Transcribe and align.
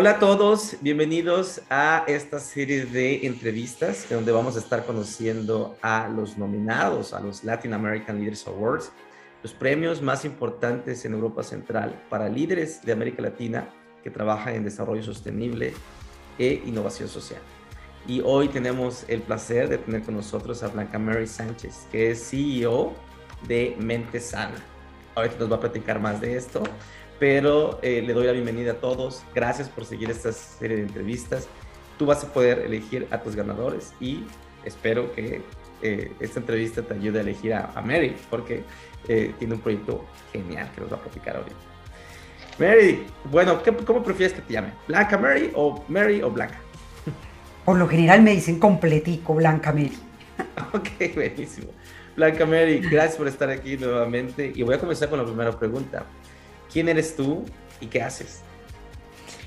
Hola 0.00 0.10
a 0.10 0.18
todos, 0.20 0.76
bienvenidos 0.80 1.60
a 1.68 2.04
esta 2.06 2.38
serie 2.38 2.84
de 2.86 3.26
entrevistas 3.26 4.06
donde 4.08 4.30
vamos 4.30 4.54
a 4.54 4.60
estar 4.60 4.86
conociendo 4.86 5.76
a 5.82 6.06
los 6.06 6.38
nominados 6.38 7.12
a 7.12 7.18
los 7.18 7.42
Latin 7.42 7.72
American 7.72 8.20
Leaders 8.20 8.46
Awards, 8.46 8.92
los 9.42 9.52
premios 9.52 10.00
más 10.00 10.24
importantes 10.24 11.04
en 11.04 11.14
Europa 11.14 11.42
Central 11.42 12.00
para 12.08 12.28
líderes 12.28 12.80
de 12.82 12.92
América 12.92 13.22
Latina 13.22 13.70
que 14.04 14.08
trabajan 14.08 14.54
en 14.54 14.62
desarrollo 14.62 15.02
sostenible 15.02 15.74
e 16.38 16.62
innovación 16.64 17.08
social. 17.08 17.40
Y 18.06 18.20
hoy 18.24 18.46
tenemos 18.50 19.04
el 19.08 19.22
placer 19.22 19.68
de 19.68 19.78
tener 19.78 20.04
con 20.04 20.14
nosotros 20.14 20.62
a 20.62 20.68
Blanca 20.68 21.00
Mary 21.00 21.26
Sánchez, 21.26 21.88
que 21.90 22.12
es 22.12 22.30
CEO 22.30 22.94
de 23.48 23.74
Mente 23.80 24.20
Sana. 24.20 24.62
Ahorita 25.16 25.38
nos 25.40 25.50
va 25.50 25.56
a 25.56 25.60
platicar 25.60 25.98
más 25.98 26.20
de 26.20 26.36
esto, 26.36 26.62
pero 27.18 27.78
eh, 27.82 28.02
le 28.02 28.12
doy 28.12 28.26
la 28.26 28.32
bienvenida 28.32 28.72
a 28.72 28.74
todos. 28.74 29.22
Gracias 29.34 29.68
por 29.68 29.84
seguir 29.84 30.10
esta 30.10 30.32
serie 30.32 30.76
de 30.76 30.82
entrevistas. 30.82 31.48
Tú 31.98 32.06
vas 32.06 32.22
a 32.22 32.32
poder 32.32 32.60
elegir 32.60 33.08
a 33.10 33.20
tus 33.20 33.34
ganadores 33.34 33.92
y 34.00 34.24
espero 34.64 35.12
que 35.12 35.42
eh, 35.82 36.12
esta 36.20 36.40
entrevista 36.40 36.82
te 36.82 36.94
ayude 36.94 37.18
a 37.18 37.22
elegir 37.22 37.54
a, 37.54 37.82
Mary, 37.84 38.16
porque 38.30 38.62
eh, 39.08 39.32
tiene 39.38 39.54
un 39.54 39.60
proyecto 39.60 40.04
genial 40.32 40.70
que 40.74 40.80
nos 40.80 40.92
va 40.92 40.96
a 40.96 41.00
platicar 41.00 41.36
ahorita. 41.36 41.56
Mary, 42.58 43.06
bueno, 43.24 43.60
¿cómo 43.86 44.02
prefieres 44.02 44.34
que 44.34 44.42
te 44.42 44.52
llame? 44.52 44.72
¿Blanca 44.86 45.16
Mary 45.16 45.52
o 45.54 45.84
Mary 45.88 46.22
o 46.22 46.30
Blanca? 46.30 46.58
Por 47.64 47.76
lo 47.76 47.88
general 47.88 48.22
me 48.22 48.32
dicen 48.32 48.58
completico, 48.58 49.34
Blanca 49.34 49.72
Mary. 49.72 49.98
ok, 50.72 51.14
buenísimo. 51.14 51.68
Blanca 52.16 52.46
Mary, 52.46 52.80
gracias 52.80 53.16
por 53.16 53.28
estar 53.28 53.50
aquí 53.50 53.76
nuevamente. 53.76 54.52
Y 54.54 54.62
voy 54.62 54.74
a 54.74 54.78
comenzar 54.78 55.08
con 55.08 55.18
la 55.18 55.24
primera 55.24 55.56
pregunta. 55.56 56.04
¿Quién 56.78 56.88
eres 56.88 57.16
tú 57.16 57.44
y 57.80 57.86
qué 57.86 58.04
haces? 58.04 58.38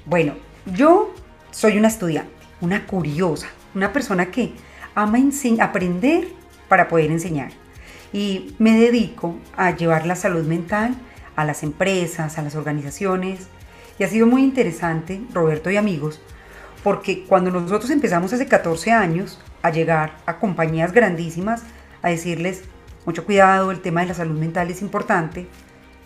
Bueno, 0.05 0.33
yo 0.65 1.13
soy 1.49 1.77
una 1.77 1.87
estudiante, 1.87 2.29
una 2.59 2.85
curiosa, 2.85 3.47
una 3.73 3.93
persona 3.93 4.31
que 4.31 4.51
ama 4.95 5.17
aprender 5.61 6.27
para 6.67 6.89
poder 6.89 7.09
enseñar. 7.09 7.53
Y 8.11 8.53
me 8.59 8.77
dedico 8.77 9.37
a 9.55 9.73
llevar 9.73 10.05
la 10.05 10.17
salud 10.17 10.45
mental 10.45 10.93
a 11.37 11.45
las 11.45 11.63
empresas, 11.63 12.37
a 12.37 12.41
las 12.41 12.55
organizaciones. 12.55 13.47
Y 13.97 14.03
ha 14.03 14.09
sido 14.09 14.27
muy 14.27 14.43
interesante, 14.43 15.21
Roberto 15.33 15.71
y 15.71 15.77
amigos, 15.77 16.19
porque 16.83 17.23
cuando 17.23 17.49
nosotros 17.49 17.91
empezamos 17.91 18.33
hace 18.33 18.45
14 18.45 18.91
años 18.91 19.39
a 19.61 19.69
llegar 19.69 20.17
a 20.25 20.37
compañías 20.37 20.91
grandísimas 20.91 21.63
a 22.01 22.09
decirles, 22.09 22.63
mucho 23.05 23.23
cuidado, 23.23 23.71
el 23.71 23.79
tema 23.79 24.01
de 24.01 24.07
la 24.07 24.15
salud 24.15 24.37
mental 24.37 24.69
es 24.69 24.81
importante, 24.81 25.47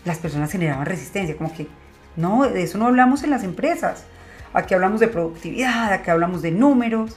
las 0.06 0.18
personas 0.18 0.50
generaban 0.50 0.86
resistencia, 0.86 1.36
como 1.36 1.52
que, 1.52 1.66
no, 2.16 2.44
de 2.44 2.62
eso 2.62 2.78
no 2.78 2.86
hablamos 2.86 3.22
en 3.24 3.30
las 3.30 3.44
empresas. 3.44 4.04
Aquí 4.54 4.72
hablamos 4.72 5.00
de 5.00 5.08
productividad, 5.08 5.92
aquí 5.92 6.10
hablamos 6.10 6.40
de 6.40 6.52
números. 6.52 7.16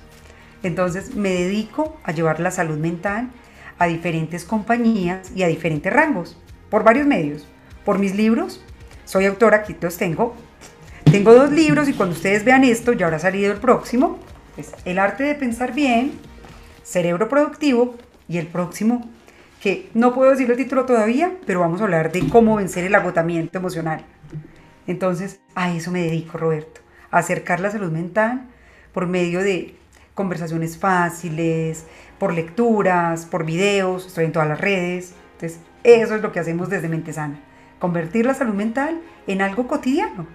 Entonces 0.63 1.15
me 1.15 1.29
dedico 1.29 1.97
a 2.03 2.11
llevar 2.11 2.41
la 2.41 2.51
salud 2.51 2.77
mental 2.77 3.29
a 3.77 3.85
diferentes 3.85 4.43
compañías 4.43 5.31
y 5.33 5.43
a 5.43 5.47
diferentes 5.47 5.93
rangos, 5.93 6.37
por 6.69 6.83
varios 6.83 7.07
medios. 7.07 7.47
Por 7.85 7.97
mis 7.97 8.13
libros, 8.15 8.61
soy 9.05 9.25
autora, 9.25 9.57
aquí 9.57 9.75
los 9.79 9.95
tengo. 9.97 10.35
Tengo 11.09 11.33
dos 11.33 11.51
libros 11.51 11.87
y 11.87 11.93
cuando 11.93 12.15
ustedes 12.15 12.43
vean 12.43 12.63
esto, 12.63 12.91
ya 12.93 13.05
habrá 13.05 13.19
salido 13.19 13.53
el 13.53 13.59
próximo. 13.59 14.19
Es 14.57 14.73
El 14.83 14.99
arte 14.99 15.23
de 15.23 15.35
pensar 15.35 15.73
bien, 15.73 16.11
Cerebro 16.83 17.29
Productivo 17.29 17.95
y 18.27 18.37
el 18.37 18.47
próximo 18.47 19.09
que 19.61 19.89
no 19.93 20.13
puedo 20.13 20.31
decir 20.31 20.49
el 20.49 20.57
título 20.57 20.85
todavía, 20.85 21.33
pero 21.45 21.59
vamos 21.59 21.81
a 21.81 21.83
hablar 21.83 22.11
de 22.11 22.27
cómo 22.29 22.55
vencer 22.55 22.85
el 22.85 22.95
agotamiento 22.95 23.57
emocional. 23.57 24.05
Entonces, 24.87 25.41
a 25.55 25.73
eso 25.73 25.91
me 25.91 26.03
dedico, 26.03 26.37
Roberto, 26.37 26.81
a 27.11 27.19
acercar 27.19 27.59
la 27.59 27.69
salud 27.69 27.91
mental 27.91 28.47
por 28.93 29.07
medio 29.07 29.43
de 29.43 29.75
conversaciones 30.15 30.77
fáciles, 30.77 31.85
por 32.17 32.33
lecturas, 32.33 33.25
por 33.25 33.45
videos, 33.45 34.07
estoy 34.07 34.25
en 34.25 34.31
todas 34.31 34.47
las 34.47 34.59
redes. 34.59 35.13
Entonces, 35.33 35.59
eso 35.83 36.15
es 36.15 36.21
lo 36.21 36.31
que 36.31 36.39
hacemos 36.39 36.69
desde 36.69 36.89
Mente 36.89 37.13
Sana, 37.13 37.39
convertir 37.79 38.25
la 38.25 38.33
salud 38.33 38.53
mental 38.53 38.99
en 39.27 39.41
algo 39.41 39.67
cotidiano. 39.67 40.27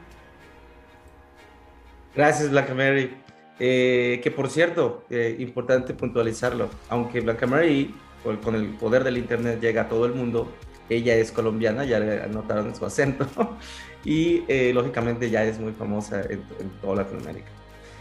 Gracias, 2.14 2.50
Blanca 2.50 2.74
Mary. 2.74 3.14
Eh, 3.60 4.20
que 4.22 4.30
por 4.30 4.50
cierto, 4.50 5.04
eh, 5.10 5.36
importante 5.38 5.94
puntualizarlo, 5.94 6.70
aunque 6.88 7.20
Blanca 7.20 7.46
Mary 7.46 7.94
con 8.42 8.54
el 8.54 8.68
poder 8.70 9.04
del 9.04 9.18
Internet 9.18 9.60
llega 9.60 9.82
a 9.82 9.88
todo 9.88 10.06
el 10.06 10.14
mundo. 10.14 10.52
Ella 10.88 11.14
es 11.14 11.32
colombiana, 11.32 11.84
ya 11.84 11.98
le 11.98 12.26
notaron 12.28 12.74
su 12.74 12.84
acento, 12.84 13.26
y 14.04 14.44
eh, 14.48 14.72
lógicamente 14.74 15.30
ya 15.30 15.44
es 15.44 15.58
muy 15.58 15.72
famosa 15.72 16.22
en, 16.22 16.42
toda 16.80 16.96
Latinoamérica. 16.96 17.48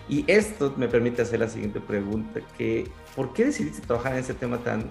Y 0.09 0.25
esto 0.28 0.73
me 0.75 0.89
permite 0.89 1.22
hacer 1.22 1.39
la 1.39 1.47
siguiente 1.47 1.79
pregunta, 1.79 2.41
que 2.57 2.89
¿por 3.16 3.31
qué 3.34 3.45
decidiste 3.45 3.85
trabajar 3.88 4.13
en 4.13 4.19
ese 4.19 4.34
tema 4.34 4.57
tan 4.57 4.89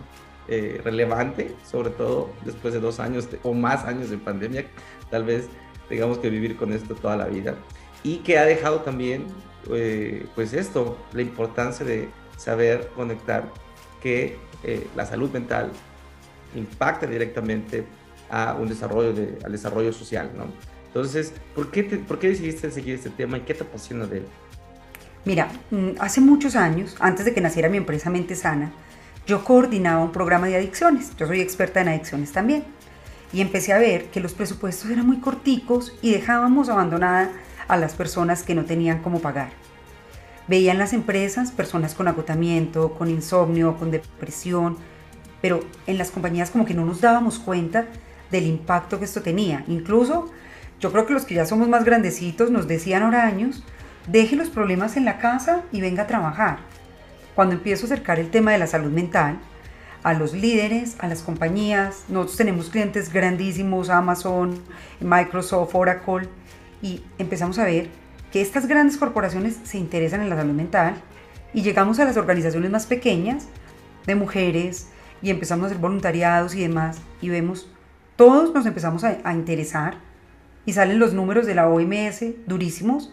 eh, 0.48 0.80
relevante, 0.82 1.54
sobre 1.70 1.90
todo 1.90 2.30
después 2.46 2.72
de 2.72 2.80
dos 2.80 2.98
años 2.98 3.28
o 3.42 3.52
más 3.52 3.84
años 3.84 4.08
de 4.08 4.16
pandemia, 4.16 4.64
tal 5.10 5.24
vez 5.24 5.48
tengamos 5.88 6.16
que 6.18 6.30
vivir 6.30 6.56
con 6.56 6.72
esto 6.72 6.94
toda 6.94 7.16
la 7.16 7.26
vida? 7.26 7.56
Y 8.02 8.18
que 8.18 8.38
ha 8.38 8.46
dejado 8.46 8.80
también, 8.80 9.26
eh, 9.70 10.26
pues 10.34 10.54
esto, 10.54 10.96
la 11.12 11.20
importancia 11.20 11.84
de 11.84 12.08
saber 12.38 12.90
conectar 12.96 13.52
que 14.02 14.36
eh, 14.64 14.86
la 14.96 15.06
salud 15.06 15.30
mental 15.30 15.70
impacta 16.54 17.06
directamente 17.06 17.84
a 18.30 18.54
un 18.54 18.68
desarrollo 18.68 19.12
de, 19.12 19.38
al 19.44 19.52
desarrollo 19.52 19.92
social, 19.92 20.30
¿no? 20.36 20.46
Entonces, 20.86 21.32
¿por 21.54 21.70
qué, 21.70 21.84
¿por 21.84 22.18
qué 22.18 22.28
decidiste 22.28 22.70
seguir 22.70 22.96
este 22.96 23.10
tema 23.10 23.38
y 23.38 23.40
qué 23.42 23.54
te 23.54 23.62
apasiona 23.64 24.06
de 24.06 24.18
él? 24.18 24.26
Mira, 25.24 25.48
mm, 25.70 25.90
hace 26.00 26.20
muchos 26.20 26.56
años, 26.56 26.96
antes 26.98 27.24
de 27.24 27.32
que 27.32 27.40
naciera 27.40 27.68
mi 27.68 27.78
empresa 27.78 28.10
Mente 28.10 28.34
Sana, 28.34 28.72
yo 29.26 29.44
coordinaba 29.44 30.02
un 30.02 30.12
programa 30.12 30.48
de 30.48 30.56
adicciones. 30.56 31.16
Yo 31.16 31.26
soy 31.26 31.40
experta 31.40 31.80
en 31.80 31.88
adicciones 31.88 32.32
también. 32.32 32.64
Y 33.32 33.40
empecé 33.40 33.72
a 33.72 33.78
ver 33.78 34.06
que 34.06 34.20
los 34.20 34.34
presupuestos 34.34 34.90
eran 34.90 35.06
muy 35.06 35.20
corticos 35.20 35.96
y 36.02 36.10
dejábamos 36.12 36.68
abandonada 36.68 37.30
a 37.68 37.76
las 37.76 37.94
personas 37.94 38.42
que 38.42 38.54
no 38.54 38.64
tenían 38.64 39.00
cómo 39.02 39.20
pagar. 39.20 39.61
Veían 40.48 40.78
las 40.78 40.92
empresas 40.92 41.52
personas 41.52 41.94
con 41.94 42.08
agotamiento, 42.08 42.94
con 42.94 43.08
insomnio, 43.08 43.76
con 43.76 43.90
depresión, 43.90 44.76
pero 45.40 45.60
en 45.86 45.98
las 45.98 46.10
compañías 46.10 46.50
como 46.50 46.64
que 46.64 46.74
no 46.74 46.84
nos 46.84 47.00
dábamos 47.00 47.38
cuenta 47.38 47.86
del 48.30 48.46
impacto 48.46 48.98
que 48.98 49.04
esto 49.04 49.22
tenía. 49.22 49.64
Incluso 49.68 50.30
yo 50.80 50.90
creo 50.90 51.06
que 51.06 51.14
los 51.14 51.24
que 51.24 51.34
ya 51.34 51.46
somos 51.46 51.68
más 51.68 51.84
grandecitos 51.84 52.50
nos 52.50 52.66
decían 52.66 53.02
ahora 53.02 53.32
deje 54.08 54.36
los 54.36 54.48
problemas 54.48 54.96
en 54.96 55.04
la 55.04 55.18
casa 55.18 55.62
y 55.70 55.80
venga 55.80 56.04
a 56.04 56.06
trabajar. 56.06 56.58
Cuando 57.34 57.54
empiezo 57.54 57.84
a 57.84 57.86
acercar 57.86 58.18
el 58.18 58.30
tema 58.30 58.52
de 58.52 58.58
la 58.58 58.66
salud 58.66 58.90
mental, 58.90 59.38
a 60.02 60.14
los 60.14 60.32
líderes, 60.32 60.96
a 60.98 61.06
las 61.06 61.22
compañías, 61.22 62.04
nosotros 62.08 62.36
tenemos 62.36 62.70
clientes 62.70 63.12
grandísimos, 63.12 63.88
Amazon, 63.88 64.58
Microsoft, 65.00 65.74
Oracle, 65.74 66.28
y 66.82 67.02
empezamos 67.18 67.58
a 67.58 67.64
ver 67.64 67.88
que 68.32 68.40
estas 68.40 68.66
grandes 68.66 68.96
corporaciones 68.96 69.58
se 69.62 69.78
interesan 69.78 70.22
en 70.22 70.30
la 70.30 70.36
salud 70.36 70.54
mental 70.54 70.94
y 71.52 71.62
llegamos 71.62 72.00
a 72.00 72.06
las 72.06 72.16
organizaciones 72.16 72.70
más 72.70 72.86
pequeñas 72.86 73.46
de 74.06 74.14
mujeres 74.14 74.88
y 75.20 75.30
empezamos 75.30 75.64
a 75.64 75.66
hacer 75.66 75.78
voluntariados 75.78 76.54
y 76.54 76.62
demás 76.62 77.00
y 77.20 77.28
vemos, 77.28 77.70
todos 78.16 78.52
nos 78.54 78.64
empezamos 78.64 79.04
a, 79.04 79.18
a 79.22 79.34
interesar 79.34 79.96
y 80.64 80.72
salen 80.72 80.98
los 80.98 81.12
números 81.12 81.46
de 81.46 81.54
la 81.54 81.68
OMS 81.68 82.24
durísimos, 82.46 83.12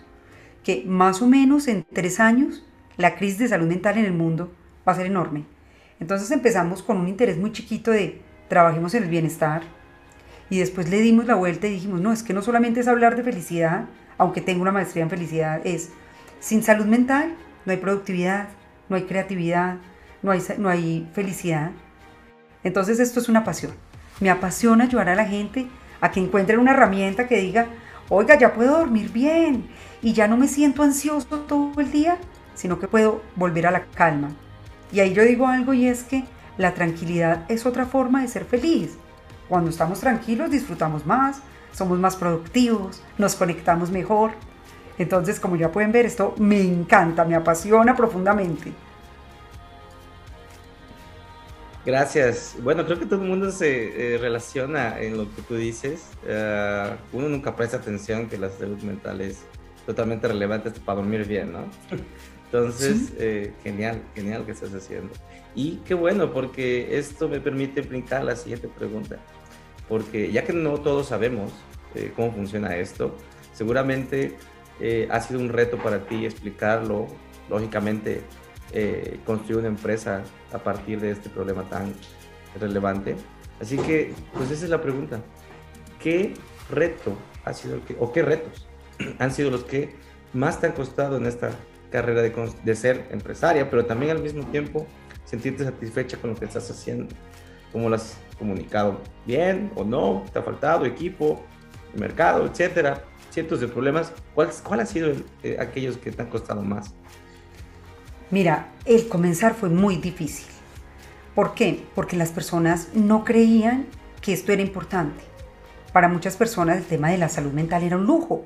que 0.63 0.86
más 0.88 1.22
o 1.22 1.27
menos 1.27 1.68
en 1.68 1.83
tres 1.83 2.19
años 2.19 2.65
la 2.95 3.15
crisis 3.15 3.39
de 3.39 3.48
salud 3.50 3.68
mental 3.68 3.98
en 3.98 4.06
el 4.06 4.13
mundo 4.13 4.54
va 4.88 4.94
a 4.94 4.95
ser 4.95 5.07
enorme. 5.07 5.44
Entonces 6.00 6.31
empezamos 6.31 6.81
con 6.81 6.98
un 6.98 7.10
interés 7.10 7.38
muy 7.38 7.51
chiquito 7.51 7.92
de 7.92 8.22
trabajemos 8.48 8.94
en 8.94 9.04
el 9.04 9.10
bienestar 9.10 9.63
y 10.50 10.60
después 10.60 10.89
le 10.89 11.01
dimos 11.01 11.25
la 11.25 11.36
vuelta 11.36 11.68
y 11.68 11.72
dijimos, 11.72 12.00
no, 12.00 12.13
es 12.13 12.24
que 12.24 12.33
no 12.33 12.42
solamente 12.42 12.80
es 12.80 12.88
hablar 12.88 13.15
de 13.15 13.24
felicidad, 13.24 13.86
aunque 14.19 14.42
tengo 14.42 14.62
una 14.62 14.71
maestría 14.71 15.01
en 15.01 15.10
felicidad, 15.10 15.62
es 15.63 15.89
sin 16.39 16.62
salud 16.62 16.86
mental 16.86 17.36
no 17.66 17.71
hay 17.71 17.77
productividad, 17.77 18.48
no 18.88 18.95
hay 18.95 19.04
creatividad, 19.04 19.77
no 20.21 20.31
hay, 20.31 20.42
no 20.57 20.69
hay 20.69 21.07
felicidad. 21.13 21.71
Entonces 22.63 23.00
esto 23.00 23.19
es 23.19 23.30
una 23.30 23.44
pasión. 23.44 23.74
Me 24.19 24.30
apasiona 24.30 24.86
ayudar 24.86 25.10
a 25.10 25.16
la 25.16 25.25
gente 25.25 25.68
a 26.01 26.12
que 26.12 26.19
encuentren 26.19 26.60
una 26.60 26.71
herramienta 26.71 27.27
que 27.27 27.38
diga, 27.38 27.68
oiga, 28.10 28.38
ya 28.38 28.54
puedo 28.54 28.77
dormir 28.77 29.12
bien 29.12 29.68
y 30.01 30.13
ya 30.13 30.27
no 30.27 30.38
me 30.38 30.48
siento 30.48 30.83
ansioso 30.83 31.42
todo 31.42 31.80
el 31.80 31.92
día, 31.92 32.18
sino 32.56 32.80
que 32.80 32.88
puedo 32.88 33.22
volver 33.36 33.68
a 33.68 33.72
la 33.72 33.86
calma. 33.86 34.30
Y 34.92 35.00
ahí 35.00 35.13
yo 35.13 35.24
digo 35.24 35.48
algo 35.48 35.74
y 35.74 35.88
es 35.88 36.04
que 36.04 36.24
la 36.57 36.74
tranquilidad 36.74 37.45
es 37.50 37.65
otra 37.65 37.86
forma 37.86 38.22
de 38.22 38.27
ser 38.27 38.45
feliz. 38.45 38.98
Cuando 39.48 39.69
estamos 39.69 40.00
tranquilos 40.00 40.51
disfrutamos 40.51 41.06
más, 41.06 41.42
somos 41.71 42.00
más 42.00 42.16
productivos, 42.16 43.01
nos 43.18 43.36
conectamos 43.36 43.92
mejor. 43.92 44.31
Entonces, 44.98 45.39
como 45.39 45.56
ya 45.56 45.71
pueden 45.71 45.92
ver, 45.92 46.06
esto 46.06 46.36
me 46.38 46.62
encanta, 46.62 47.24
me 47.24 47.36
apasiona 47.36 47.95
profundamente. 47.95 48.74
Gracias. 51.86 52.56
Bueno, 52.62 52.86
creo 52.86 53.00
que 53.00 53.06
todo 53.06 53.21
el 53.21 53.27
mundo 53.27 53.51
se 53.51 54.16
eh, 54.16 54.18
relaciona 54.18 55.00
en 55.00 55.18
lo 55.18 55.33
que 55.33 55.42
tú 55.42 55.56
dices. 55.56 56.10
Eh, 56.27 56.95
uno 57.13 57.30
nunca 57.30 57.56
presta 57.56 57.77
atención 57.77 58.27
que 58.27 58.38
la 58.38 58.50
salud 58.50 58.80
mental 58.83 59.22
es 59.22 59.44
totalmente 59.86 60.27
relevante 60.27 60.72
para 60.72 60.98
dormir 61.00 61.25
bien, 61.25 61.54
¿no? 61.54 61.65
Entonces, 62.45 63.13
eh, 63.18 63.54
genial, 63.63 64.01
genial 64.13 64.45
que 64.45 64.51
estás 64.51 64.74
haciendo. 64.74 65.13
Y 65.56 65.77
qué 65.86 65.94
bueno, 65.94 66.33
porque 66.33 66.98
esto 66.98 67.30
me 67.30 67.39
permite 67.39 67.81
brincar 67.81 68.24
la 68.24 68.36
siguiente 68.36 68.68
pregunta. 68.68 69.18
Porque 69.89 70.31
ya 70.31 70.45
que 70.45 70.53
no 70.53 70.77
todos 70.77 71.07
sabemos 71.07 71.51
eh, 71.95 72.13
cómo 72.15 72.31
funciona 72.31 72.77
esto, 72.77 73.18
seguramente 73.51 74.38
eh, 74.80 75.07
ha 75.12 75.19
sido 75.19 75.41
un 75.41 75.50
reto 75.50 75.77
para 75.77 76.06
ti 76.07 76.25
explicarlo, 76.25 77.07
lógicamente, 77.50 78.21
construir 79.25 79.57
una 79.57 79.68
empresa 79.69 80.21
a 80.53 80.59
partir 80.59 81.01
de 81.01 81.09
este 81.09 81.27
problema 81.27 81.68
tan 81.68 81.91
relevante. 82.59 83.15
Así 83.59 83.77
que, 83.77 84.13
pues 84.33 84.51
esa 84.51 84.65
es 84.65 84.69
la 84.69 84.80
pregunta. 84.80 85.21
¿Qué 86.00 86.36
reto 86.69 87.18
ha 87.45 87.53
sido 87.53 87.75
el 87.75 87.81
que, 87.81 87.95
o 88.00 88.12
qué 88.12 88.21
retos 88.21 88.68
han 89.19 89.31
sido 89.31 89.50
los 89.50 89.63
que 89.63 89.95
más 90.33 90.59
te 90.62 90.68
han 90.68 90.74
costado 90.74 91.18
en 91.18 91.25
esta 91.25 91.51
carrera 91.91 92.21
de, 92.21 92.51
de, 92.63 92.75
ser 92.75 93.07
empresaria, 93.12 93.69
pero 93.69 93.86
también 93.86 94.12
al 94.12 94.21
mismo 94.21 94.45
tiempo 94.45 94.86
sentirte 95.25 95.63
satisfecha 95.63 96.18
con 96.18 96.31
lo 96.31 96.36
que 96.36 96.45
estás 96.45 96.69
haciendo. 96.69 97.07
¿Cómo 97.71 97.89
lo 97.89 97.95
has 97.95 98.18
comunicado? 98.38 99.00
¿Bien 99.25 99.71
o 99.75 99.83
no? 99.83 100.25
¿Te 100.31 100.39
ha 100.39 100.42
faltado 100.42 100.86
equipo, 100.86 101.44
mercado, 101.95 102.45
etcétera? 102.45 103.04
Cientos 103.30 103.60
de 103.60 103.68
problemas. 103.68 104.12
¿Cuál, 104.33 104.50
cuál 104.63 104.80
ha 104.80 104.86
sido 104.86 105.12
eh, 105.44 105.57
aquellos 105.60 105.98
que 105.98 106.12
te 106.12 106.21
han 106.21 106.30
costado 106.30 106.62
más? 106.62 106.94
Mira, 108.31 108.69
el 108.86 109.07
comenzar 109.07 109.54
fue 109.54 109.69
muy 109.69 109.98
difícil. 109.98 110.48
¿Por 111.36 111.54
qué? 111.54 111.83
Porque 111.95 112.18
las 112.18 112.31
personas 112.31 112.89
no 112.94 113.24
creían 113.24 113.86
que 114.22 114.33
esto 114.33 114.51
era 114.51 114.62
importante. 114.62 115.24
Para 115.94 116.07
muchas 116.07 116.36
personas 116.36 116.77
el 116.77 116.86
tema 116.86 117.10
de 117.10 117.18
la 117.18 117.30
salud 117.30 117.51
mental 117.51 117.83
era 117.83 117.98
un 117.98 118.06
lujo 118.06 118.45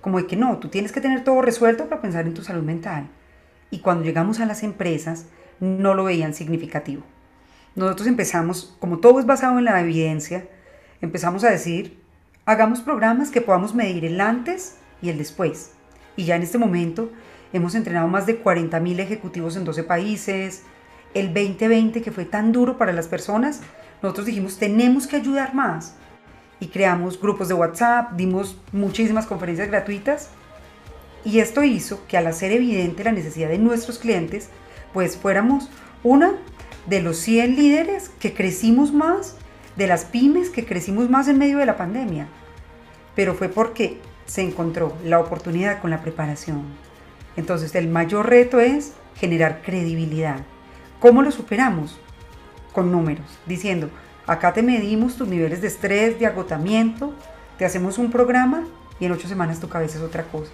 como 0.00 0.18
de 0.18 0.26
que 0.26 0.36
no, 0.36 0.58
tú 0.58 0.68
tienes 0.68 0.92
que 0.92 1.00
tener 1.00 1.24
todo 1.24 1.42
resuelto 1.42 1.88
para 1.88 2.00
pensar 2.00 2.26
en 2.26 2.34
tu 2.34 2.42
salud 2.42 2.62
mental. 2.62 3.08
Y 3.70 3.80
cuando 3.80 4.04
llegamos 4.04 4.40
a 4.40 4.46
las 4.46 4.62
empresas, 4.62 5.26
no 5.60 5.94
lo 5.94 6.04
veían 6.04 6.34
significativo. 6.34 7.02
Nosotros 7.78 8.08
empezamos, 8.08 8.74
como 8.80 8.98
todo 8.98 9.20
es 9.20 9.26
basado 9.26 9.56
en 9.56 9.64
la 9.64 9.80
evidencia, 9.80 10.48
empezamos 11.00 11.44
a 11.44 11.50
decir, 11.50 12.02
hagamos 12.44 12.80
programas 12.80 13.30
que 13.30 13.40
podamos 13.40 13.72
medir 13.72 14.04
el 14.04 14.20
antes 14.20 14.78
y 15.00 15.10
el 15.10 15.18
después. 15.18 15.70
Y 16.16 16.24
ya 16.24 16.34
en 16.34 16.42
este 16.42 16.58
momento 16.58 17.12
hemos 17.52 17.76
entrenado 17.76 18.08
más 18.08 18.26
de 18.26 18.42
40.000 18.42 18.98
ejecutivos 18.98 19.54
en 19.54 19.62
12 19.62 19.84
países. 19.84 20.64
El 21.14 21.32
2020, 21.32 22.02
que 22.02 22.10
fue 22.10 22.24
tan 22.24 22.50
duro 22.50 22.76
para 22.78 22.92
las 22.92 23.06
personas, 23.06 23.60
nosotros 24.02 24.26
dijimos, 24.26 24.58
tenemos 24.58 25.06
que 25.06 25.14
ayudar 25.14 25.54
más 25.54 25.94
y 26.58 26.66
creamos 26.66 27.20
grupos 27.20 27.46
de 27.46 27.54
WhatsApp, 27.54 28.10
dimos 28.16 28.60
muchísimas 28.72 29.26
conferencias 29.26 29.68
gratuitas 29.68 30.30
y 31.24 31.38
esto 31.38 31.62
hizo 31.62 32.04
que 32.08 32.16
al 32.16 32.26
hacer 32.26 32.50
evidente 32.50 33.04
la 33.04 33.12
necesidad 33.12 33.48
de 33.48 33.58
nuestros 33.58 34.00
clientes, 34.00 34.48
pues 34.92 35.16
fuéramos 35.16 35.70
una 36.02 36.32
de 36.88 37.02
los 37.02 37.18
100 37.18 37.56
líderes 37.56 38.10
que 38.18 38.34
crecimos 38.34 38.92
más, 38.92 39.36
de 39.76 39.86
las 39.86 40.04
pymes 40.04 40.50
que 40.50 40.64
crecimos 40.64 41.10
más 41.10 41.28
en 41.28 41.38
medio 41.38 41.58
de 41.58 41.66
la 41.66 41.76
pandemia. 41.76 42.28
Pero 43.14 43.34
fue 43.34 43.48
porque 43.48 44.00
se 44.26 44.42
encontró 44.42 44.96
la 45.04 45.20
oportunidad 45.20 45.80
con 45.80 45.90
la 45.90 46.00
preparación. 46.00 46.62
Entonces 47.36 47.74
el 47.74 47.88
mayor 47.88 48.28
reto 48.28 48.60
es 48.60 48.92
generar 49.16 49.62
credibilidad. 49.62 50.40
¿Cómo 51.00 51.22
lo 51.22 51.30
superamos? 51.30 51.98
Con 52.72 52.90
números, 52.90 53.38
diciendo, 53.46 53.90
Acá 54.28 54.52
te 54.52 54.62
medimos 54.62 55.16
tus 55.16 55.26
niveles 55.26 55.62
de 55.62 55.68
estrés, 55.68 56.18
de 56.18 56.26
agotamiento, 56.26 57.14
te 57.56 57.64
hacemos 57.64 57.96
un 57.96 58.10
programa 58.10 58.64
y 59.00 59.06
en 59.06 59.12
ocho 59.12 59.26
semanas 59.26 59.58
tu 59.58 59.70
cabeza 59.70 59.96
es 59.96 60.04
otra 60.04 60.24
cosa. 60.24 60.50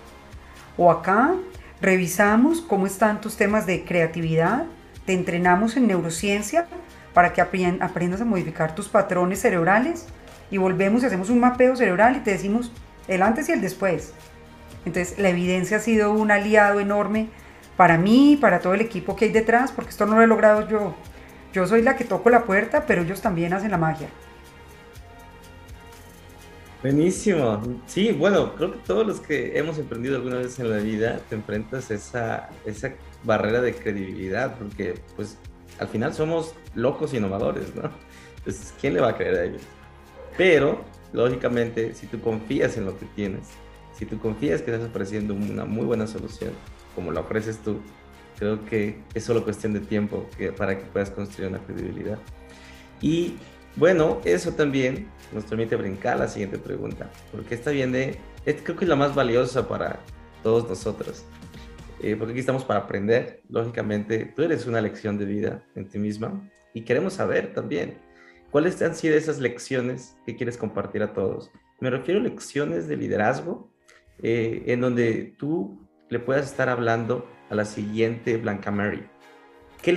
O 0.76 0.92
acá 0.92 1.34
revisamos 1.80 2.60
cómo 2.60 2.86
están 2.86 3.20
tus 3.20 3.36
temas 3.36 3.66
de 3.66 3.84
creatividad, 3.84 4.66
te 5.06 5.12
entrenamos 5.12 5.76
en 5.76 5.86
neurociencia 5.86 6.66
para 7.12 7.32
que 7.32 7.40
aprendas 7.40 8.20
a 8.20 8.24
modificar 8.24 8.74
tus 8.74 8.88
patrones 8.88 9.40
cerebrales 9.40 10.06
y 10.50 10.58
volvemos 10.58 11.02
y 11.02 11.06
hacemos 11.06 11.30
un 11.30 11.40
mapeo 11.40 11.76
cerebral 11.76 12.16
y 12.16 12.20
te 12.20 12.32
decimos 12.32 12.72
el 13.08 13.22
antes 13.22 13.48
y 13.48 13.52
el 13.52 13.60
después. 13.60 14.12
Entonces 14.84 15.18
la 15.18 15.28
evidencia 15.28 15.78
ha 15.78 15.80
sido 15.80 16.12
un 16.12 16.30
aliado 16.30 16.80
enorme 16.80 17.28
para 17.76 17.98
mí 17.98 18.32
y 18.32 18.36
para 18.36 18.60
todo 18.60 18.74
el 18.74 18.80
equipo 18.80 19.16
que 19.16 19.26
hay 19.26 19.32
detrás, 19.32 19.72
porque 19.72 19.90
esto 19.90 20.06
no 20.06 20.16
lo 20.16 20.22
he 20.22 20.26
logrado 20.26 20.68
yo. 20.68 20.94
Yo 21.52 21.66
soy 21.66 21.82
la 21.82 21.96
que 21.96 22.04
toco 22.04 22.30
la 22.30 22.44
puerta, 22.44 22.84
pero 22.86 23.02
ellos 23.02 23.20
también 23.20 23.52
hacen 23.52 23.70
la 23.70 23.78
magia. 23.78 24.08
Buenísimo. 26.84 27.62
Sí, 27.86 28.12
bueno, 28.12 28.54
creo 28.56 28.72
que 28.72 28.78
todos 28.80 29.06
los 29.06 29.18
que 29.18 29.58
hemos 29.58 29.78
emprendido 29.78 30.16
alguna 30.16 30.36
vez 30.36 30.58
en 30.58 30.70
la 30.70 30.76
vida 30.76 31.18
te 31.30 31.34
enfrentas 31.34 31.90
a 31.90 31.94
esa, 31.94 32.50
esa 32.66 32.92
barrera 33.22 33.62
de 33.62 33.74
credibilidad, 33.74 34.58
porque 34.58 35.00
pues 35.16 35.38
al 35.78 35.88
final 35.88 36.12
somos 36.12 36.54
locos 36.74 37.14
innovadores, 37.14 37.74
¿no? 37.74 37.90
Entonces, 38.36 38.74
¿quién 38.78 38.92
le 38.92 39.00
va 39.00 39.08
a 39.08 39.16
creer 39.16 39.34
a 39.34 39.44
ellos? 39.44 39.62
Pero, 40.36 40.84
lógicamente, 41.14 41.94
si 41.94 42.06
tú 42.06 42.20
confías 42.20 42.76
en 42.76 42.84
lo 42.84 42.98
que 42.98 43.06
tienes, 43.16 43.48
si 43.98 44.04
tú 44.04 44.18
confías 44.18 44.60
que 44.60 44.70
estás 44.70 44.86
ofreciendo 44.86 45.32
una 45.32 45.64
muy 45.64 45.86
buena 45.86 46.06
solución, 46.06 46.52
como 46.94 47.12
la 47.12 47.20
ofreces 47.20 47.60
tú, 47.60 47.80
Creo 48.38 48.64
que 48.64 48.98
es 49.14 49.24
solo 49.24 49.44
cuestión 49.44 49.72
de 49.72 49.80
tiempo 49.80 50.26
que, 50.36 50.50
para 50.50 50.76
que 50.76 50.84
puedas 50.86 51.10
construir 51.10 51.50
una 51.50 51.60
credibilidad. 51.60 52.18
Y 53.00 53.36
bueno, 53.76 54.20
eso 54.24 54.52
también 54.52 55.08
nos 55.32 55.44
permite 55.44 55.76
brincar 55.76 56.18
la 56.18 56.28
siguiente 56.28 56.58
pregunta, 56.58 57.10
porque 57.32 57.54
está 57.54 57.70
bien 57.70 57.92
de, 57.92 58.18
creo 58.44 58.76
que 58.76 58.84
es 58.84 58.88
la 58.88 58.96
más 58.96 59.14
valiosa 59.14 59.68
para 59.68 60.00
todos 60.42 60.68
nosotros, 60.68 61.24
eh, 62.00 62.16
porque 62.16 62.32
aquí 62.32 62.40
estamos 62.40 62.64
para 62.64 62.80
aprender, 62.80 63.42
lógicamente, 63.48 64.32
tú 64.36 64.42
eres 64.42 64.66
una 64.66 64.80
lección 64.80 65.18
de 65.18 65.24
vida 65.24 65.64
en 65.74 65.88
ti 65.88 65.98
misma 65.98 66.48
y 66.72 66.82
queremos 66.82 67.14
saber 67.14 67.52
también 67.52 67.98
cuáles 68.50 68.80
han 68.82 68.94
sido 68.94 69.16
esas 69.16 69.40
lecciones 69.40 70.16
que 70.26 70.36
quieres 70.36 70.56
compartir 70.56 71.02
a 71.02 71.12
todos. 71.12 71.50
Me 71.80 71.90
refiero 71.90 72.20
a 72.20 72.22
lecciones 72.22 72.88
de 72.88 72.96
liderazgo 72.96 73.70
eh, 74.22 74.62
en 74.66 74.80
donde 74.80 75.34
tú 75.38 75.84
le 76.08 76.20
puedas 76.20 76.46
estar 76.46 76.68
hablando 76.68 77.26
a 77.50 77.54
la 77.54 77.64
siguiente 77.64 78.36
Blanca 78.36 78.70
Mary? 78.70 79.04
¿Qué, 79.82 79.94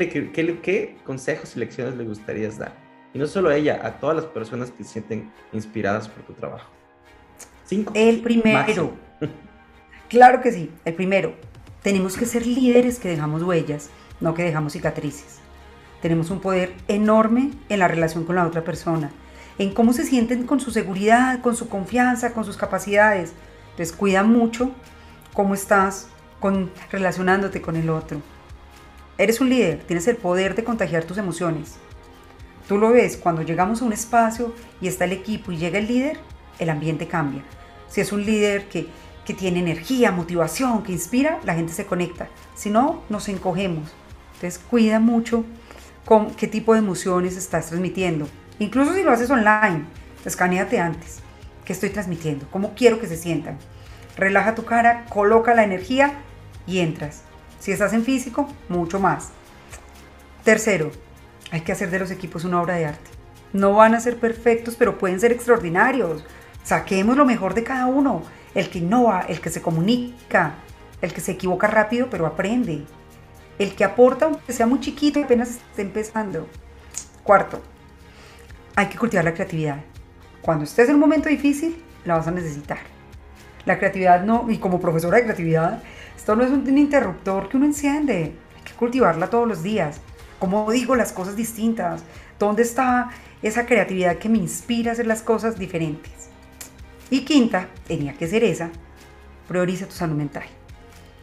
qué, 0.61 0.97
consejos 1.03 1.55
y 1.55 1.59
lecciones 1.59 1.95
le 1.95 2.03
gustaría 2.03 2.49
dar? 2.49 2.86
Y 3.13 3.19
no 3.19 3.27
solo 3.27 3.49
a 3.49 3.55
ella, 3.55 3.79
a 3.83 3.99
todas 3.99 4.15
las 4.15 4.25
personas 4.25 4.71
que 4.71 4.83
se 4.83 4.93
sienten 4.93 5.31
inspiradas 5.53 6.07
por 6.07 6.23
tu 6.23 6.33
trabajo. 6.33 6.69
Cinco. 7.65 7.93
El 7.95 8.21
primero. 8.21 8.93
claro 10.09 10.41
que 10.41 10.51
sí, 10.51 10.71
el 10.85 10.93
primero. 10.93 11.35
Tenemos 11.81 12.17
que 12.17 12.25
ser 12.25 12.45
líderes 12.45 12.99
que 12.99 13.09
dejamos 13.09 13.43
huellas, 13.43 13.89
no 14.19 14.33
que 14.33 14.43
dejamos 14.43 14.73
cicatrices. 14.73 15.39
Tenemos 16.01 16.29
un 16.29 16.41
poder 16.41 16.73
enorme 16.87 17.51
en 17.69 17.79
la 17.79 17.87
relación 17.87 18.23
con 18.23 18.35
la 18.35 18.45
otra 18.45 18.63
persona, 18.63 19.11
en 19.57 19.73
cómo 19.73 19.93
se 19.93 20.03
sienten 20.03 20.45
con 20.45 20.59
su 20.59 20.71
seguridad, 20.71 21.41
con 21.41 21.55
su 21.55 21.69
confianza, 21.69 22.33
con 22.33 22.45
sus 22.45 22.57
capacidades. 22.57 23.33
Entonces 23.71 23.95
cuida 23.95 24.23
mucho 24.23 24.71
cómo 25.33 25.53
estás 25.53 26.07
con, 26.39 26.71
relacionándote 26.91 27.61
con 27.61 27.75
el 27.75 27.89
otro. 27.89 28.21
Eres 29.17 29.41
un 29.41 29.49
líder, 29.49 29.79
tienes 29.79 30.07
el 30.07 30.17
poder 30.17 30.55
de 30.55 30.63
contagiar 30.63 31.03
tus 31.03 31.17
emociones. 31.17 31.77
Tú 32.67 32.77
lo 32.77 32.91
ves, 32.91 33.15
cuando 33.17 33.43
llegamos 33.43 33.81
a 33.81 33.85
un 33.85 33.93
espacio 33.93 34.53
y 34.81 34.87
está 34.87 35.05
el 35.05 35.13
equipo 35.13 35.51
y 35.51 35.57
llega 35.57 35.79
el 35.79 35.87
líder, 35.87 36.19
el 36.59 36.69
ambiente 36.69 37.07
cambia. 37.07 37.43
Si 37.87 38.01
es 38.01 38.11
un 38.11 38.25
líder 38.25 38.67
que, 38.67 38.87
que 39.25 39.33
tiene 39.33 39.59
energía, 39.59 40.11
motivación, 40.11 40.83
que 40.83 40.91
inspira, 40.91 41.39
la 41.45 41.55
gente 41.55 41.71
se 41.71 41.85
conecta. 41.85 42.27
Si 42.55 42.69
no, 42.69 43.03
nos 43.09 43.29
encogemos. 43.29 43.89
Entonces 44.35 44.59
cuida 44.59 44.99
mucho 44.99 45.45
con 46.05 46.31
qué 46.31 46.47
tipo 46.47 46.73
de 46.73 46.79
emociones 46.79 47.37
estás 47.37 47.67
transmitiendo. 47.67 48.27
Incluso 48.59 48.93
si 48.93 49.03
lo 49.03 49.11
haces 49.11 49.29
online, 49.29 49.85
escaneate 50.25 50.79
antes. 50.79 51.19
¿Qué 51.63 51.73
estoy 51.73 51.89
transmitiendo? 51.89 52.47
¿Cómo 52.51 52.73
quiero 52.75 52.99
que 52.99 53.07
se 53.07 53.17
sientan? 53.17 53.57
Relaja 54.17 54.55
tu 54.55 54.65
cara, 54.65 55.05
coloca 55.09 55.53
la 55.53 55.63
energía 55.63 56.19
y 56.65 56.79
entras. 56.79 57.23
Si 57.59 57.71
estás 57.71 57.93
en 57.93 58.03
físico, 58.03 58.49
mucho 58.67 58.99
más. 58.99 59.29
Tercero, 60.43 60.91
hay 61.51 61.61
que 61.61 61.71
hacer 61.71 61.89
de 61.89 61.99
los 61.99 62.11
equipos 62.11 62.43
una 62.43 62.61
obra 62.61 62.75
de 62.75 62.85
arte. 62.85 63.09
No 63.53 63.73
van 63.73 63.95
a 63.95 63.99
ser 63.99 64.17
perfectos, 64.17 64.75
pero 64.75 64.97
pueden 64.97 65.19
ser 65.19 65.31
extraordinarios. 65.31 66.23
Saquemos 66.63 67.15
lo 67.15 67.25
mejor 67.25 67.53
de 67.53 67.63
cada 67.63 67.85
uno. 67.85 68.23
El 68.53 68.69
que 68.69 68.79
innova, 68.79 69.21
el 69.27 69.39
que 69.39 69.49
se 69.49 69.61
comunica, 69.61 70.55
el 71.01 71.13
que 71.13 71.21
se 71.21 71.33
equivoca 71.33 71.67
rápido, 71.67 72.07
pero 72.09 72.25
aprende. 72.25 72.83
El 73.59 73.75
que 73.75 73.83
aporta, 73.83 74.25
aunque 74.25 74.53
sea 74.53 74.67
muy 74.67 74.79
chiquito 74.79 75.23
apenas 75.23 75.49
esté 75.49 75.81
empezando. 75.81 76.47
Cuarto, 77.23 77.61
hay 78.75 78.87
que 78.87 78.97
cultivar 78.97 79.25
la 79.25 79.33
creatividad. 79.33 79.77
Cuando 80.41 80.65
estés 80.65 80.89
en 80.89 80.95
un 80.95 81.01
momento 81.01 81.29
difícil, 81.29 81.83
la 82.05 82.17
vas 82.17 82.27
a 82.27 82.31
necesitar. 82.31 82.79
La 83.65 83.77
creatividad 83.77 84.23
no, 84.23 84.45
y 84.49 84.57
como 84.57 84.79
profesora 84.79 85.17
de 85.17 85.23
creatividad, 85.23 85.83
esto 86.15 86.35
no 86.35 86.43
es 86.43 86.51
un 86.51 86.77
interruptor 86.77 87.49
que 87.49 87.57
uno 87.57 87.65
enciende, 87.65 88.35
hay 88.55 88.63
que 88.63 88.73
cultivarla 88.73 89.29
todos 89.29 89.47
los 89.47 89.63
días. 89.63 89.99
¿Cómo 90.39 90.71
digo 90.71 90.95
las 90.95 91.11
cosas 91.13 91.35
distintas? 91.35 92.03
¿Dónde 92.37 92.61
está 92.61 93.09
esa 93.41 93.65
creatividad 93.65 94.17
que 94.17 94.29
me 94.29 94.37
inspira 94.37 94.91
a 94.91 94.93
hacer 94.93 95.07
las 95.07 95.21
cosas 95.21 95.57
diferentes? 95.57 96.29
Y 97.09 97.25
quinta, 97.25 97.69
tenía 97.87 98.13
que 98.13 98.27
ser 98.27 98.43
esa, 98.43 98.69
prioriza 99.47 99.87
tu 99.87 99.93
salud 99.93 100.15
mental. 100.15 100.43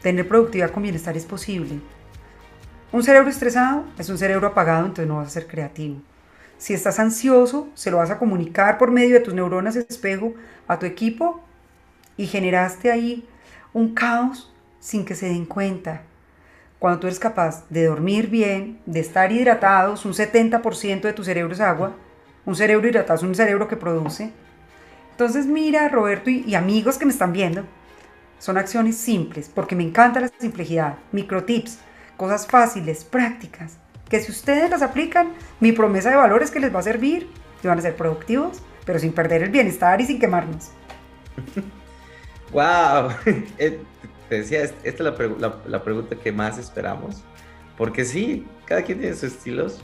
Tener 0.02 0.26
productividad 0.26 0.71
con 0.71 0.83
bienestar 0.83 1.16
es 1.16 1.26
posible. 1.26 1.80
Un 2.90 3.02
cerebro 3.02 3.30
estresado 3.30 3.85
es 3.99 4.09
un 4.09 4.18
cerebro 4.18 4.49
apagado, 4.49 4.87
entonces 4.87 5.06
no 5.06 5.16
vas 5.16 5.28
a 5.28 5.30
ser 5.30 5.47
creativo. 5.47 5.97
Si 6.59 6.75
estás 6.75 6.99
ansioso, 6.99 7.68
se 7.75 7.90
lo 7.90 7.99
vas 7.99 8.11
a 8.11 8.18
comunicar 8.18 8.78
por 8.78 8.90
medio 8.90 9.14
de 9.14 9.21
tus 9.21 9.35
neuronas 9.35 9.76
espejo 9.76 10.35
a 10.66 10.78
tu 10.78 10.87
equipo 10.87 11.40
y 12.16 12.26
generaste 12.26 12.90
ahí 12.90 13.28
un 13.73 13.94
caos 13.94 14.52
sin 14.80 15.04
que 15.04 15.14
se 15.14 15.26
den 15.26 15.44
cuenta. 15.44 16.02
Cuando 16.85 17.00
tú 17.00 17.07
eres 17.07 17.19
capaz 17.19 17.64
de 17.71 17.87
dormir 17.87 18.29
bien, 18.29 18.79
de 18.85 19.00
estar 19.00 19.33
hidratados, 19.33 20.05
un 20.05 20.12
70% 20.12 21.00
de 21.00 21.14
tu 21.14 21.25
cerebro 21.25 21.55
es 21.55 21.61
agua, 21.61 21.97
un 22.45 22.55
cerebro 22.55 22.87
hidratado 22.87 23.17
es 23.17 23.23
un 23.23 23.35
cerebro 23.35 23.69
que 23.69 23.76
produce. 23.79 24.33
Entonces 25.12 25.47
mira, 25.47 25.88
Roberto 25.88 26.29
y, 26.29 26.55
amigos 26.55 26.99
que 26.99 27.07
me 27.07 27.12
están 27.12 27.33
viendo, 27.33 27.64
son 28.38 28.59
acciones 28.59 28.99
simples, 28.99 29.49
porque 29.49 29.75
me 29.75 29.83
encanta 29.83 30.21
la 30.21 30.29
simplicidad, 30.38 30.97
microtips, 31.11 31.79
cosas 32.19 32.47
fáciles, 32.47 33.03
prácticas, 33.03 33.79
que 34.11 34.21
si 34.21 34.31
ustedes 34.31 34.69
las 34.69 34.83
aplican, 34.83 35.33
mi 35.61 35.73
promesa 35.73 36.11
de 36.11 36.17
valor 36.17 36.43
es 36.43 36.50
que 36.50 36.61
les 36.61 36.75
va 36.75 36.81
a 36.81 36.83
servir 36.83 37.31
y 37.62 37.67
van 37.67 37.79
a 37.79 37.81
ser 37.81 37.97
productivos, 37.97 38.61
pero 38.85 38.99
sin 38.99 39.14
perder 39.14 39.43
el 39.43 39.49
bienestar 39.49 40.03
y 40.03 40.05
sin 40.05 40.19
quemarnos. 40.19 40.69
¡Wow! 42.53 43.09
Te 44.28 44.38
decía, 44.38 44.62
esta 44.62 44.88
es 44.88 45.00
la, 45.00 45.83
pregunta 45.85 46.16
que 46.16 46.33
más 46.33 46.59
esperamos, 46.59 47.23
porque 47.76 48.04
sí, 48.04 48.47
cada 48.64 48.83
quien 48.83 48.99
tiene 48.99 49.14
sus 49.14 49.25
estilos 49.25 49.81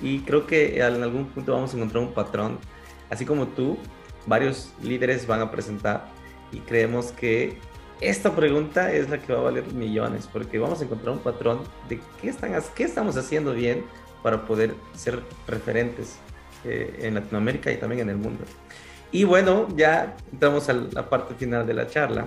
y 0.00 0.20
creo 0.20 0.46
que 0.46 0.78
en 0.78 1.02
algún 1.02 1.26
punto 1.26 1.52
vamos 1.52 1.74
a 1.74 1.76
encontrar 1.76 2.04
un 2.04 2.12
patrón, 2.12 2.58
así 3.10 3.24
como 3.24 3.48
tú, 3.48 3.76
varios 4.26 4.72
líderes 4.82 5.26
van 5.26 5.40
a 5.40 5.50
presentar 5.50 6.06
y 6.52 6.58
creemos 6.60 7.12
que 7.12 7.58
esta 8.00 8.34
pregunta 8.34 8.92
es 8.92 9.10
la 9.10 9.18
que 9.18 9.32
va 9.32 9.40
a 9.40 9.42
valer 9.42 9.66
millones, 9.74 10.28
porque 10.32 10.58
vamos 10.58 10.80
a 10.80 10.84
encontrar 10.84 11.12
un 11.12 11.18
patrón 11.18 11.60
de 11.88 12.00
qué, 12.20 12.30
están, 12.30 12.52
qué 12.74 12.84
estamos 12.84 13.16
haciendo 13.16 13.52
bien 13.52 13.84
para 14.22 14.46
poder 14.46 14.74
ser 14.94 15.22
referentes 15.46 16.18
eh, 16.64 17.00
en 17.02 17.14
Latinoamérica 17.14 17.70
y 17.70 17.76
también 17.76 18.02
en 18.02 18.10
el 18.10 18.16
mundo. 18.16 18.44
Y 19.12 19.24
bueno, 19.24 19.68
ya 19.76 20.16
entramos 20.32 20.68
a 20.68 20.74
la 20.74 21.08
parte 21.08 21.34
final 21.34 21.66
de 21.66 21.74
la 21.74 21.88
charla. 21.88 22.26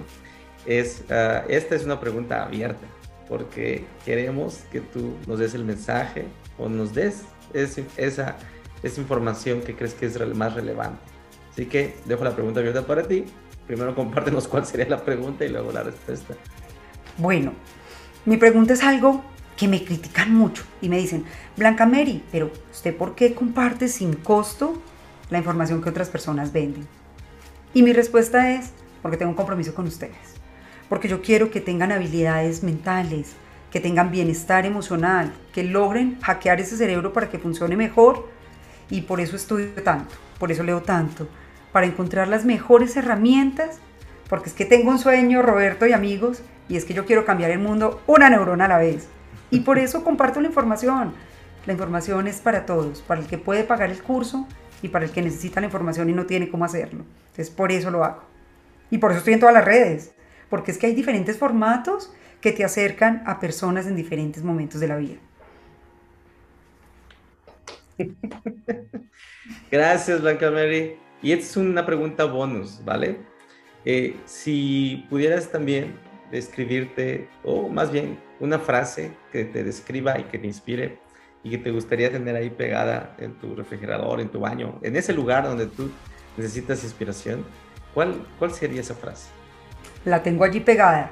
Es, 0.65 1.03
ah, 1.09 1.43
esta 1.49 1.75
es 1.75 1.83
una 1.83 1.99
pregunta 1.99 2.43
abierta, 2.43 2.85
porque 3.27 3.85
queremos 4.05 4.59
que 4.71 4.81
tú 4.81 5.15
nos 5.27 5.39
des 5.39 5.53
el 5.53 5.65
mensaje 5.65 6.25
o 6.57 6.69
nos 6.69 6.93
des 6.93 7.23
esa, 7.53 8.37
esa 8.81 9.01
información 9.01 9.61
que 9.61 9.75
crees 9.75 9.93
que 9.93 10.05
es 10.05 10.35
más 10.35 10.53
relevante. 10.53 11.01
Así 11.51 11.65
que 11.65 11.95
dejo 12.05 12.23
la 12.23 12.31
pregunta 12.31 12.59
abierta 12.59 12.85
para 12.85 13.03
ti. 13.03 13.25
Primero 13.67 13.95
compártenos 13.95 14.47
cuál 14.47 14.65
sería 14.65 14.87
la 14.89 15.03
pregunta 15.03 15.45
y 15.45 15.49
luego 15.49 15.71
la 15.71 15.83
respuesta. 15.83 16.35
Bueno, 17.17 17.53
mi 18.25 18.37
pregunta 18.37 18.73
es 18.73 18.83
algo 18.83 19.23
que 19.55 19.67
me 19.67 19.83
critican 19.83 20.33
mucho 20.33 20.63
y 20.81 20.89
me 20.89 20.97
dicen, 20.97 21.25
Blanca 21.55 21.85
Mary, 21.85 22.23
pero 22.31 22.51
¿usted 22.71 22.95
por 22.95 23.15
qué 23.15 23.35
comparte 23.35 23.87
sin 23.87 24.13
costo 24.13 24.81
la 25.29 25.37
información 25.37 25.81
que 25.81 25.89
otras 25.89 26.09
personas 26.09 26.51
venden? 26.51 26.87
Y 27.73 27.83
mi 27.83 27.93
respuesta 27.93 28.51
es, 28.51 28.71
porque 29.01 29.17
tengo 29.17 29.31
un 29.31 29.37
compromiso 29.37 29.75
con 29.75 29.85
ustedes, 29.87 30.41
porque 30.89 31.07
yo 31.07 31.21
quiero 31.21 31.51
que 31.51 31.61
tengan 31.61 31.91
habilidades 31.91 32.63
mentales, 32.63 33.35
que 33.71 33.79
tengan 33.79 34.11
bienestar 34.11 34.65
emocional, 34.65 35.33
que 35.53 35.63
logren 35.63 36.19
hackear 36.21 36.61
ese 36.61 36.77
cerebro 36.77 37.11
para 37.11 37.29
que 37.29 37.39
funcione 37.39 37.75
mejor 37.75 38.29
y 38.89 39.01
por 39.01 39.19
eso 39.19 39.35
estudio 39.35 39.69
tanto, 39.83 40.13
por 40.37 40.51
eso 40.51 40.63
leo 40.63 40.81
tanto, 40.81 41.27
para 41.71 41.87
encontrar 41.87 42.27
las 42.27 42.45
mejores 42.45 42.95
herramientas, 42.95 43.79
porque 44.29 44.49
es 44.49 44.55
que 44.55 44.65
tengo 44.65 44.91
un 44.91 44.99
sueño, 44.99 45.41
Roberto 45.41 45.87
y 45.87 45.93
amigos, 45.93 46.43
y 46.69 46.77
es 46.77 46.85
que 46.85 46.93
yo 46.93 47.05
quiero 47.05 47.25
cambiar 47.25 47.51
el 47.51 47.59
mundo 47.59 48.01
una 48.07 48.29
neurona 48.29 48.65
a 48.65 48.69
la 48.69 48.77
vez. 48.77 49.07
Y 49.49 49.61
por 49.61 49.77
eso 49.77 50.03
comparto 50.03 50.41
la 50.41 50.47
información. 50.47 51.13
La 51.65 51.73
información 51.73 52.27
es 52.27 52.39
para 52.39 52.65
todos, 52.65 53.01
para 53.01 53.21
el 53.21 53.27
que 53.27 53.37
puede 53.37 53.63
pagar 53.63 53.89
el 53.89 54.01
curso 54.01 54.47
y 54.81 54.89
para 54.89 55.05
el 55.05 55.11
que 55.11 55.21
necesita 55.21 55.61
la 55.61 55.67
información 55.67 56.09
y 56.09 56.13
no 56.13 56.25
tiene 56.25 56.49
cómo 56.49 56.65
hacerlo. 56.65 57.05
Entonces 57.31 57.49
por 57.49 57.71
eso 57.71 57.89
lo 57.89 58.03
hago. 58.03 58.23
Y 58.91 58.97
por 58.97 59.11
eso 59.11 59.19
estoy 59.19 59.33
en 59.33 59.39
todas 59.39 59.55
las 59.55 59.65
redes, 59.65 60.13
porque 60.53 60.69
es 60.69 60.77
que 60.77 60.85
hay 60.85 60.93
diferentes 60.93 61.35
formatos 61.35 62.13
que 62.39 62.51
te 62.51 62.63
acercan 62.63 63.23
a 63.25 63.39
personas 63.39 63.87
en 63.87 63.95
diferentes 63.95 64.43
momentos 64.43 64.79
de 64.79 64.87
la 64.87 64.97
vida. 64.97 65.15
Gracias, 69.71 70.21
Blanca 70.21 70.51
Mary. 70.51 70.95
Y 71.23 71.31
es 71.31 71.57
una 71.57 71.83
pregunta 71.87 72.25
bonus, 72.25 72.79
¿vale? 72.85 73.17
Eh, 73.83 74.15
si 74.25 75.07
pudieras 75.09 75.51
también 75.51 75.95
describirte, 76.29 77.27
o 77.43 77.67
más 77.67 77.91
bien 77.91 78.19
una 78.39 78.59
frase 78.59 79.11
que 79.31 79.45
te 79.45 79.63
describa 79.63 80.19
y 80.19 80.25
que 80.25 80.37
te 80.37 80.45
inspire 80.45 80.99
y 81.43 81.49
que 81.49 81.57
te 81.57 81.71
gustaría 81.71 82.11
tener 82.11 82.35
ahí 82.35 82.51
pegada 82.51 83.15
en 83.17 83.33
tu 83.39 83.55
refrigerador, 83.55 84.21
en 84.21 84.29
tu 84.29 84.41
baño, 84.41 84.79
en 84.83 84.97
ese 84.97 85.13
lugar 85.13 85.45
donde 85.45 85.65
tú 85.65 85.89
necesitas 86.37 86.83
inspiración, 86.83 87.43
¿cuál, 87.95 88.23
cuál 88.37 88.51
sería 88.51 88.81
esa 88.81 88.93
frase? 88.93 89.29
La 90.05 90.23
tengo 90.23 90.43
allí 90.43 90.59
pegada. 90.59 91.11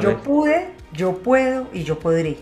yo 0.00 0.22
pude, 0.22 0.68
yo 0.92 1.18
puedo 1.18 1.68
y 1.72 1.84
yo 1.84 1.98
podré. 1.98 2.38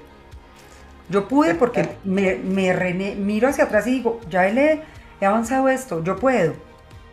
Yo 1.09 1.26
pude 1.26 1.54
porque 1.54 1.97
me, 2.04 2.37
me 2.37 3.14
miro 3.16 3.49
hacia 3.49 3.64
atrás 3.64 3.87
y 3.87 3.92
digo, 3.92 4.21
ya 4.28 4.47
he, 4.49 4.83
he 5.21 5.26
avanzado 5.26 5.69
esto, 5.69 6.02
yo 6.02 6.16
puedo 6.16 6.54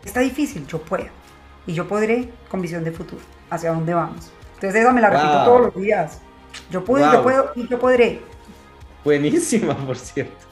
Está 0.04 0.20
difícil, 0.20 0.66
yo 0.66 0.80
puedo. 0.80 1.06
Y 1.66 1.74
yo 1.74 1.86
podré 1.86 2.30
con 2.48 2.62
visión 2.62 2.82
de 2.82 2.92
futuro, 2.92 3.20
hacia 3.50 3.72
dónde 3.72 3.92
vamos. 3.92 4.30
Entonces 4.54 4.80
esa 4.80 4.92
me 4.92 5.02
la 5.02 5.10
repito 5.10 5.44
todos 5.44 5.60
los 5.66 5.74
días. 5.74 6.20
Yo 6.70 6.82
puedo, 6.82 7.12
yo 7.12 7.22
puedo 7.22 7.52
y 7.54 7.68
yo 7.68 7.78
podré. 7.78 8.20
Buenísima, 9.04 9.76
por 9.86 9.98
cierto. 9.98 10.46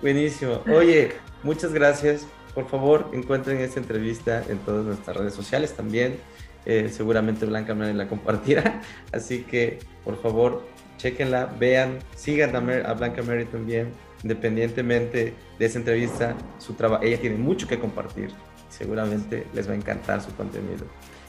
Buenísimo. 0.00 0.60
Oye, 0.74 1.12
muchas 1.42 1.74
gracias. 1.74 2.26
Por 2.54 2.66
favor, 2.68 3.10
encuentren 3.12 3.60
esta 3.60 3.80
entrevista 3.80 4.42
en 4.48 4.58
todas 4.58 4.86
nuestras 4.86 5.14
redes 5.14 5.34
sociales 5.34 5.74
también. 5.74 6.18
Eh, 6.66 6.88
seguramente 6.90 7.46
Blanca 7.46 7.74
me 7.74 7.92
la 7.92 8.08
compartirá. 8.08 8.80
Así 9.12 9.42
que, 9.42 9.78
por 10.04 10.20
favor, 10.20 10.66
chequenla, 10.98 11.46
vean, 11.58 11.98
sigan 12.16 12.56
a, 12.56 12.88
a 12.88 12.94
Blanca 12.94 13.22
Mary 13.22 13.44
también 13.44 13.92
independientemente 14.24 15.34
de 15.58 15.66
esa 15.66 15.78
entrevista, 15.78 16.34
su 16.58 16.74
ella 17.02 17.20
tiene 17.20 17.36
mucho 17.36 17.68
que 17.68 17.78
compartir. 17.78 18.30
Seguramente 18.70 19.46
les 19.52 19.68
va 19.68 19.74
a 19.74 19.76
encantar 19.76 20.20
su 20.20 20.34
contenido. 20.34 20.86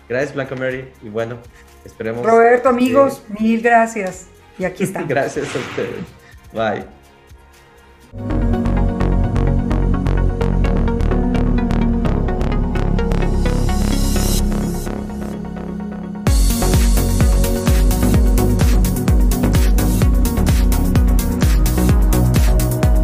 Gracias, 0.09 0.33
Blanca 0.33 0.55
Mary. 0.55 0.89
Y 1.03 1.09
bueno, 1.09 1.37
esperemos. 1.83 2.25
Roberto, 2.25 2.69
amigos, 2.69 3.21
mil 3.39 3.61
gracias. 3.61 4.27
Y 4.57 4.63
aquí 4.63 4.83
está. 4.83 5.03
gracias 5.03 5.47
a 5.55 5.59
ustedes. 5.59 6.05
Bye. 6.53 6.85